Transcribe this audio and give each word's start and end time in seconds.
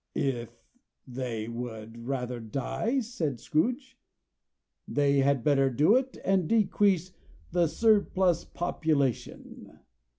"If 0.15 0.49
they 1.07 1.47
would 1.47 2.07
rather 2.07 2.39
die," 2.39 3.01
said 3.01 3.39
Scrooge, 3.39 3.99
"they 4.87 5.19
had 5.19 5.43
better 5.43 5.69
do 5.69 5.95
it, 5.95 6.17
and 6.25 6.47
decrease 6.49 7.11
the 7.51 7.67
surplus 7.67 8.43
population. 8.43 9.77